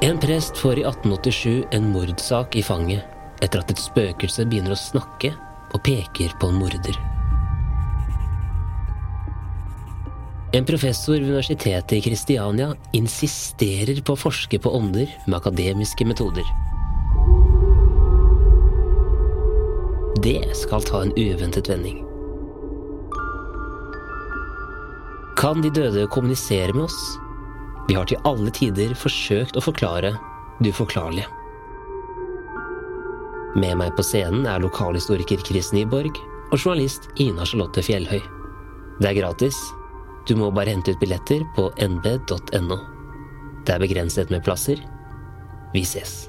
[0.00, 4.78] En prest får i 1887 en mordsak i fanget etter at et spøkelse begynner å
[4.78, 5.32] snakke
[5.74, 6.94] og peker på en morder.
[10.54, 16.46] En professor ved universitetet i Kristiania insisterer på å forske på ånder med akademiske metoder.
[20.22, 22.04] Det skal ta en uventet vending.
[25.38, 27.02] Kan de døde kommunisere med oss?
[27.88, 30.12] Vi har til alle tider forsøkt å forklare
[30.60, 31.28] det uforklarlige.
[33.58, 36.20] Med meg på scenen er lokalhistoriker Chris Nyborg
[36.52, 38.20] og journalist Ina Charlotte Fjellhøy.
[39.00, 39.56] Det er gratis.
[40.28, 42.78] Du må bare hente ut billetter på nb.no.
[43.64, 44.80] Det er begrenset med plasser.
[45.72, 46.26] Vi ses.